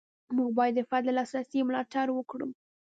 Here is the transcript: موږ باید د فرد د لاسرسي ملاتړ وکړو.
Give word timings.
موږ 0.35 0.49
باید 0.57 0.73
د 0.77 0.81
فرد 0.89 1.03
د 1.05 1.09
لاسرسي 1.17 1.59
ملاتړ 1.67 2.05
وکړو. 2.13 2.47